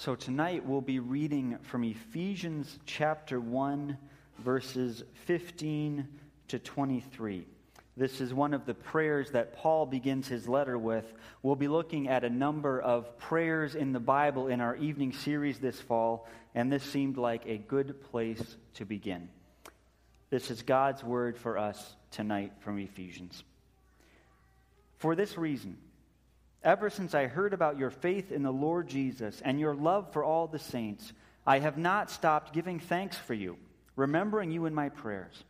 [0.00, 3.98] So tonight we'll be reading from Ephesians chapter 1,
[4.38, 6.08] verses 15
[6.48, 7.46] to 23.
[7.98, 11.12] This is one of the prayers that Paul begins his letter with.
[11.42, 15.58] We'll be looking at a number of prayers in the Bible in our evening series
[15.58, 19.28] this fall, and this seemed like a good place to begin.
[20.30, 23.44] This is God's word for us tonight from Ephesians.
[24.96, 25.76] For this reason,
[26.62, 30.22] Ever since I heard about your faith in the Lord Jesus and your love for
[30.22, 31.12] all the saints,
[31.46, 33.56] I have not stopped giving thanks for you,
[33.96, 35.44] remembering you in my prayers.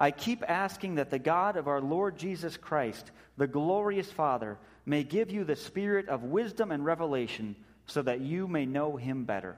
[0.00, 5.04] I keep asking that the God of our Lord Jesus Christ, the glorious Father, may
[5.04, 7.54] give you the spirit of wisdom and revelation
[7.86, 9.56] so that you may know him better.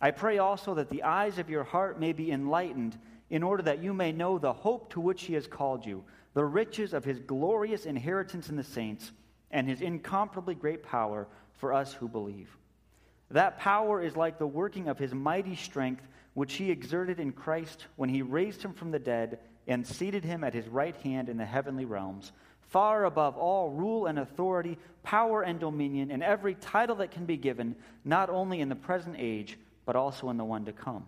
[0.00, 2.98] I pray also that the eyes of your heart may be enlightened
[3.30, 6.44] in order that you may know the hope to which he has called you, the
[6.44, 9.12] riches of his glorious inheritance in the saints
[9.50, 11.26] and his incomparably great power
[11.58, 12.56] for us who believe.
[13.30, 17.86] That power is like the working of his mighty strength, which he exerted in Christ
[17.96, 21.36] when he raised him from the dead and seated him at his right hand in
[21.36, 22.30] the heavenly realms,
[22.60, 27.36] far above all rule and authority, power and dominion, and every title that can be
[27.36, 31.06] given, not only in the present age, but also in the one to come.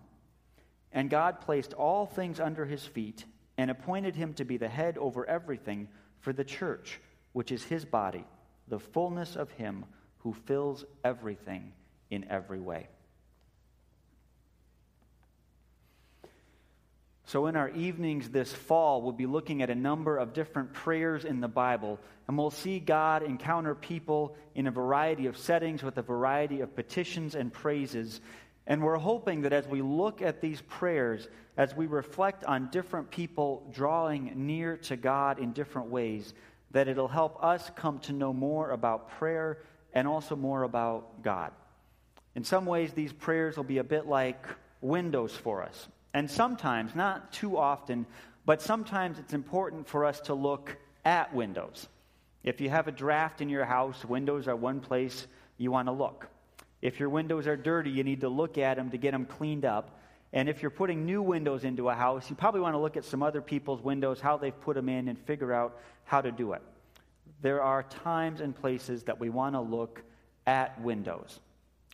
[0.92, 3.24] And God placed all things under his feet
[3.56, 5.88] and appointed him to be the head over everything
[6.20, 7.00] for the church
[7.32, 8.24] which is his body,
[8.68, 9.84] the fullness of him
[10.18, 11.72] who fills everything
[12.10, 12.88] in every way.
[17.28, 21.26] So, in our evenings this fall, we'll be looking at a number of different prayers
[21.26, 25.98] in the Bible, and we'll see God encounter people in a variety of settings with
[25.98, 28.22] a variety of petitions and praises.
[28.66, 33.10] And we're hoping that as we look at these prayers, as we reflect on different
[33.10, 36.32] people drawing near to God in different ways,
[36.70, 39.58] that it'll help us come to know more about prayer
[39.92, 41.52] and also more about God.
[42.34, 44.46] In some ways, these prayers will be a bit like
[44.80, 45.88] windows for us.
[46.14, 48.06] And sometimes, not too often,
[48.44, 51.88] but sometimes it's important for us to look at windows.
[52.42, 55.26] If you have a draft in your house, windows are one place
[55.56, 56.28] you want to look.
[56.80, 59.64] If your windows are dirty, you need to look at them to get them cleaned
[59.64, 59.97] up.
[60.32, 63.04] And if you're putting new windows into a house, you probably want to look at
[63.04, 66.52] some other people's windows, how they've put them in, and figure out how to do
[66.52, 66.62] it.
[67.40, 70.02] There are times and places that we want to look
[70.46, 71.40] at windows.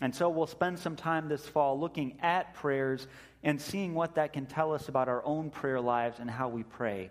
[0.01, 3.07] And so we'll spend some time this fall looking at prayers
[3.45, 6.65] and seeing what that can tell us about our own prayer lives and how we
[6.65, 7.11] pray.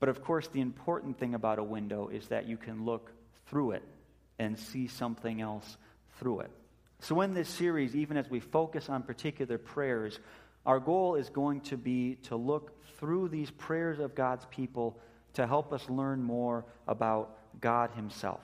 [0.00, 3.12] But of course, the important thing about a window is that you can look
[3.46, 3.82] through it
[4.38, 5.76] and see something else
[6.18, 6.50] through it.
[7.00, 10.18] So, in this series, even as we focus on particular prayers,
[10.64, 14.98] our goal is going to be to look through these prayers of God's people
[15.34, 18.40] to help us learn more about God Himself.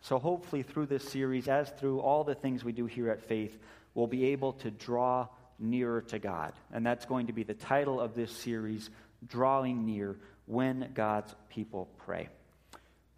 [0.00, 3.56] So, hopefully, through this series, as through all the things we do here at Faith,
[3.94, 5.28] we'll be able to draw
[5.58, 6.54] nearer to God.
[6.72, 8.90] And that's going to be the title of this series
[9.26, 12.28] Drawing Near When God's People Pray.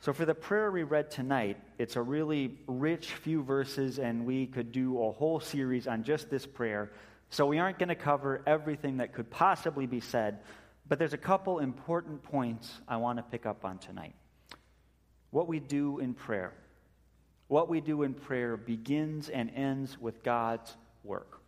[0.02, 4.48] So, for the prayer we read tonight, it's a really rich few verses, and we
[4.48, 6.90] could do a whole series on just this prayer.
[7.30, 10.40] So, we aren't going to cover everything that could possibly be said,
[10.88, 14.16] but there's a couple important points I want to pick up on tonight.
[15.30, 16.52] What we do in prayer.
[17.46, 21.41] What we do in prayer begins and ends with God's work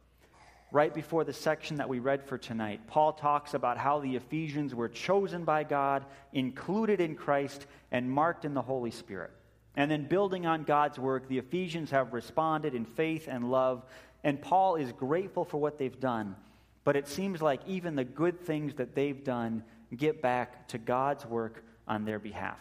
[0.75, 4.75] right before the section that we read for tonight, Paul talks about how the Ephesians
[4.75, 9.31] were chosen by God, included in Christ, and marked in the Holy Spirit.
[9.77, 13.85] And then, building on God's work, the Ephesians have responded in faith and love,
[14.25, 16.35] and Paul is grateful for what they've done.
[16.83, 19.63] But it seems like even the good things that they've done
[19.97, 22.59] get back to God's work on their behalf.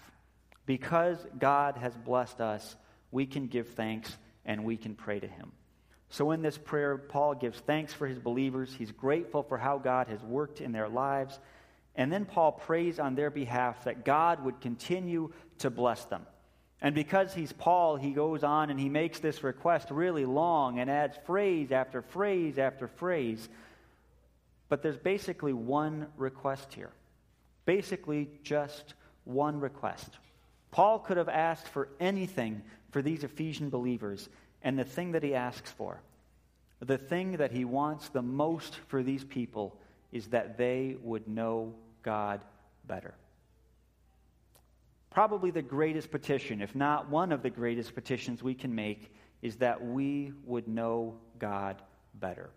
[0.68, 2.76] Because God has blessed us,
[3.10, 5.52] we can give thanks and we can pray to Him.
[6.14, 8.72] So, in this prayer, Paul gives thanks for his believers.
[8.72, 11.40] He's grateful for how God has worked in their lives.
[11.96, 16.24] And then Paul prays on their behalf that God would continue to bless them.
[16.82, 20.88] And because he's Paul, he goes on and he makes this request really long and
[20.88, 23.50] adds phrase after phrase after phrase.
[24.70, 26.92] But there's basically one request here.
[27.66, 28.94] Basically, just
[29.24, 30.10] one request.
[30.70, 32.62] Paul could have asked for anything
[32.92, 34.30] for these Ephesian believers,
[34.64, 36.00] and the thing that he asks for,
[36.80, 39.78] the thing that he wants the most for these people,
[40.12, 42.42] is that they would know God
[42.86, 43.14] better.
[45.10, 49.58] Probably the greatest petition, if not one of the greatest petitions we can make, is
[49.58, 51.82] that we would know God
[52.16, 52.50] better.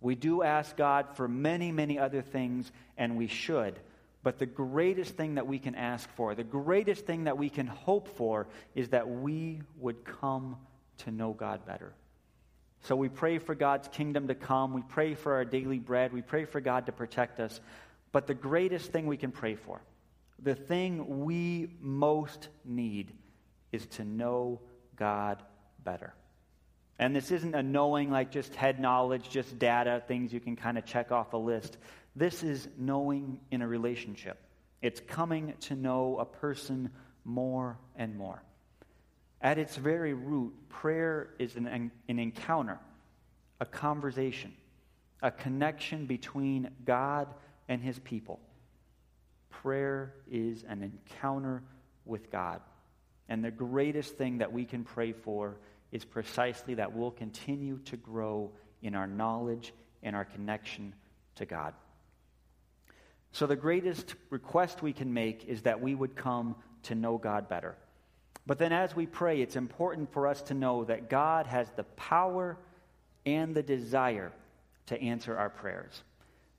[0.00, 3.78] We do ask God for many, many other things, and we should.
[4.22, 7.66] But the greatest thing that we can ask for, the greatest thing that we can
[7.66, 10.56] hope for, is that we would come
[11.04, 11.92] to know God better.
[12.82, 14.72] So we pray for God's kingdom to come.
[14.72, 16.12] We pray for our daily bread.
[16.12, 17.60] We pray for God to protect us.
[18.12, 19.80] But the greatest thing we can pray for,
[20.42, 23.12] the thing we most need,
[23.70, 24.60] is to know
[24.96, 25.42] God
[25.84, 26.14] better.
[26.98, 30.76] And this isn't a knowing like just head knowledge, just data, things you can kind
[30.76, 31.78] of check off a list.
[32.16, 34.38] This is knowing in a relationship.
[34.82, 36.90] It's coming to know a person
[37.24, 38.42] more and more.
[39.42, 42.78] At its very root, prayer is an, an encounter,
[43.60, 44.52] a conversation,
[45.22, 47.28] a connection between God
[47.68, 48.40] and his people.
[49.48, 51.62] Prayer is an encounter
[52.04, 52.60] with God.
[53.28, 55.56] And the greatest thing that we can pray for
[55.92, 58.50] is precisely that we'll continue to grow
[58.82, 59.72] in our knowledge
[60.02, 60.94] and our connection
[61.36, 61.74] to God.
[63.32, 67.48] So, the greatest request we can make is that we would come to know God
[67.48, 67.76] better.
[68.50, 71.84] But then, as we pray, it's important for us to know that God has the
[71.84, 72.58] power
[73.24, 74.32] and the desire
[74.86, 76.02] to answer our prayers.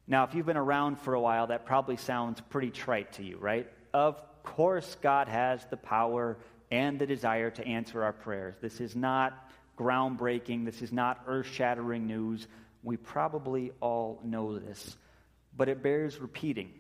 [0.08, 3.36] Now, if you've been around for a while, that probably sounds pretty trite to you,
[3.40, 3.70] right?
[3.94, 6.38] Of course, God has the power
[6.72, 8.56] and the desire to answer our prayers.
[8.62, 12.48] This is not groundbreaking, this is not earth shattering news.
[12.84, 14.96] We probably all know this,
[15.58, 16.72] but it bears repeating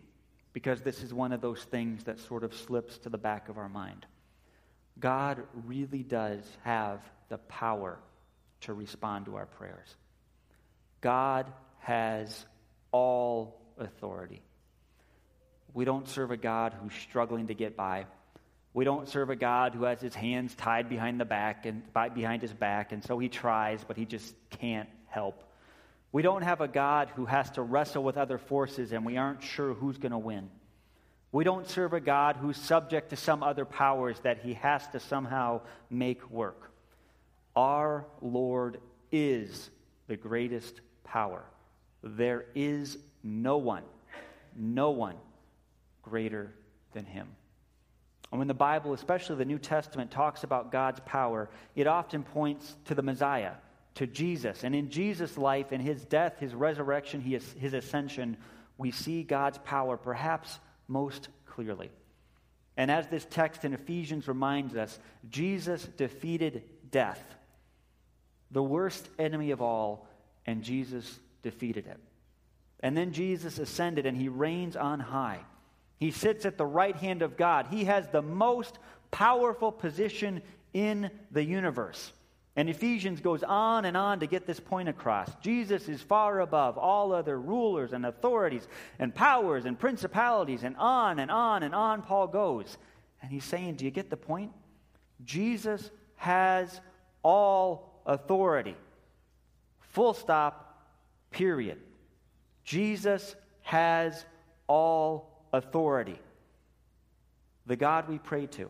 [0.53, 3.57] because this is one of those things that sort of slips to the back of
[3.57, 4.05] our mind.
[4.99, 6.99] God really does have
[7.29, 7.97] the power
[8.61, 9.95] to respond to our prayers.
[11.01, 12.45] God has
[12.91, 14.41] all authority.
[15.73, 18.05] We don't serve a God who's struggling to get by.
[18.73, 21.83] We don't serve a God who has his hands tied behind the back and
[22.13, 25.43] behind his back, and so he tries, but he just can't help.
[26.11, 29.43] We don't have a God who has to wrestle with other forces and we aren't
[29.43, 30.49] sure who's going to win.
[31.31, 34.99] We don't serve a God who's subject to some other powers that he has to
[34.99, 36.71] somehow make work.
[37.55, 38.79] Our Lord
[39.11, 39.69] is
[40.07, 41.43] the greatest power.
[42.03, 43.83] There is no one,
[44.55, 45.15] no one
[46.01, 46.53] greater
[46.93, 47.27] than him.
[48.31, 52.75] And when the Bible, especially the New Testament, talks about God's power, it often points
[52.85, 53.53] to the Messiah
[53.95, 54.63] to Jesus.
[54.63, 58.37] And in Jesus' life, in his death, his resurrection, his ascension,
[58.77, 60.59] we see God's power perhaps
[60.91, 61.89] most clearly.
[62.77, 64.99] And as this text in Ephesians reminds us,
[65.29, 67.21] Jesus defeated death,
[68.51, 70.07] the worst enemy of all,
[70.45, 71.99] and Jesus defeated it.
[72.81, 75.39] And then Jesus ascended and he reigns on high.
[75.99, 77.67] He sits at the right hand of God.
[77.69, 78.79] He has the most
[79.11, 80.41] powerful position
[80.73, 82.11] in the universe.
[82.55, 85.33] And Ephesians goes on and on to get this point across.
[85.41, 88.67] Jesus is far above all other rulers and authorities
[88.99, 92.77] and powers and principalities, and on and on and on Paul goes.
[93.21, 94.51] And he's saying, Do you get the point?
[95.23, 96.81] Jesus has
[97.23, 98.75] all authority.
[99.79, 100.83] Full stop,
[101.31, 101.77] period.
[102.65, 104.25] Jesus has
[104.67, 106.19] all authority.
[107.65, 108.69] The God we pray to,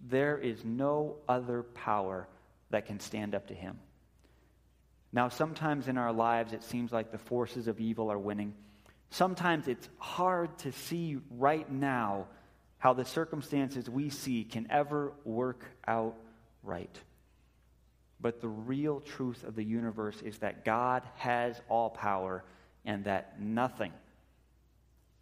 [0.00, 2.26] there is no other power
[2.70, 3.78] that can stand up to him.
[5.12, 8.54] Now, sometimes in our lives, it seems like the forces of evil are winning.
[9.10, 12.28] Sometimes it's hard to see right now
[12.78, 16.14] how the circumstances we see can ever work out
[16.62, 16.96] right.
[18.20, 22.44] But the real truth of the universe is that God has all power
[22.84, 23.92] and that nothing,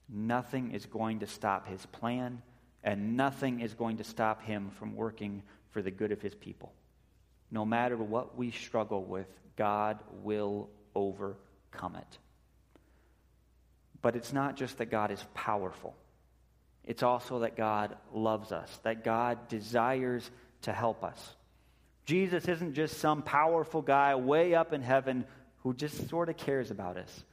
[0.08, 2.42] nothing is going to stop his plan
[2.84, 6.72] and nothing is going to stop him from working for the good of his people
[7.50, 9.26] no matter what we struggle with,
[9.56, 12.18] God will overcome it.
[14.00, 15.94] But it's not just that God is powerful,
[16.84, 20.30] it's also that God loves us, that God desires
[20.62, 21.34] to help us.
[22.06, 25.26] Jesus isn't just some powerful guy way up in heaven
[25.58, 27.24] who just sort of cares about us.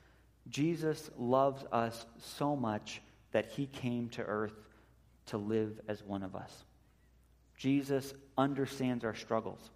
[0.49, 4.53] Jesus loves us so much that he came to earth
[5.27, 6.51] to live as one of us.
[7.57, 9.71] Jesus understands our struggles.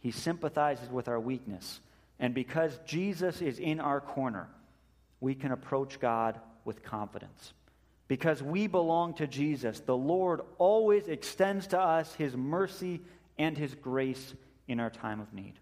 [0.00, 1.80] He sympathizes with our weakness.
[2.18, 4.48] And because Jesus is in our corner,
[5.20, 7.52] we can approach God with confidence.
[8.08, 13.00] Because we belong to Jesus, the Lord always extends to us his mercy
[13.38, 14.34] and his grace
[14.66, 15.54] in our time of need.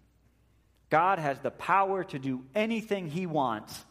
[0.89, 3.85] God has the power to do anything he wants.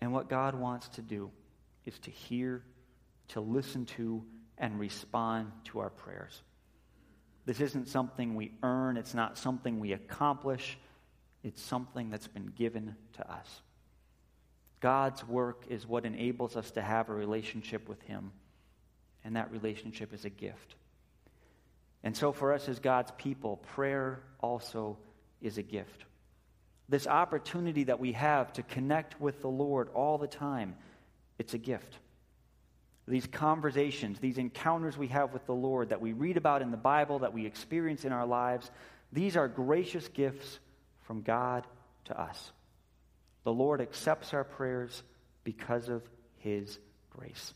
[0.00, 1.30] And what God wants to do
[1.84, 2.62] is to hear,
[3.28, 4.24] to listen to,
[4.58, 6.42] and respond to our prayers.
[7.50, 10.78] This isn't something we earn, it's not something we accomplish,
[11.42, 13.62] it's something that's been given to us.
[14.78, 18.30] God's work is what enables us to have a relationship with Him,
[19.24, 20.76] and that relationship is a gift.
[22.04, 24.96] And so, for us as God's people, prayer also
[25.42, 26.04] is a gift.
[26.88, 30.76] this opportunity that we have to connect with the Lord all the time,
[31.36, 31.98] it's a gift.
[33.10, 36.76] These conversations, these encounters we have with the Lord that we read about in the
[36.76, 38.70] Bible, that we experience in our lives,
[39.12, 40.60] these are gracious gifts
[41.02, 41.66] from God
[42.04, 42.52] to us.
[43.42, 45.02] The Lord accepts our prayers
[45.42, 46.04] because of
[46.38, 46.78] his
[47.10, 47.52] grace.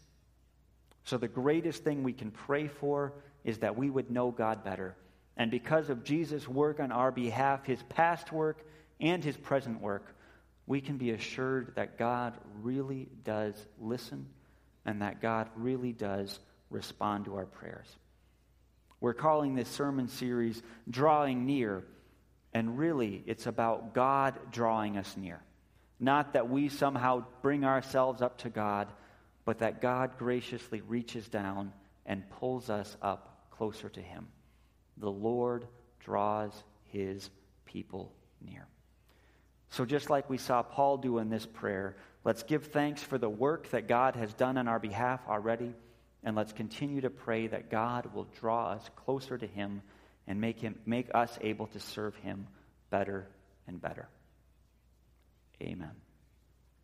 [1.04, 3.12] So, the greatest thing we can pray for
[3.44, 4.96] is that we would know God better.
[5.36, 8.66] And because of Jesus' work on our behalf, his past work
[8.98, 10.16] and his present work,
[10.66, 14.26] we can be assured that God really does listen
[14.84, 16.38] and that God really does
[16.70, 17.86] respond to our prayers.
[19.00, 21.84] We're calling this sermon series Drawing Near,
[22.52, 25.40] and really it's about God drawing us near.
[26.00, 28.88] Not that we somehow bring ourselves up to God,
[29.44, 31.72] but that God graciously reaches down
[32.06, 34.26] and pulls us up closer to Him.
[34.96, 35.66] The Lord
[36.00, 36.52] draws
[36.84, 37.30] His
[37.64, 38.66] people near.
[39.70, 43.28] So, just like we saw Paul do in this prayer, let's give thanks for the
[43.28, 45.74] work that God has done on our behalf already,
[46.22, 49.82] and let's continue to pray that God will draw us closer to Him
[50.26, 52.46] and make, him, make us able to serve Him
[52.90, 53.28] better
[53.66, 54.08] and better.
[55.62, 56.03] Amen.